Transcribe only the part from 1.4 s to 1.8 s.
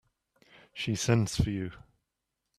you.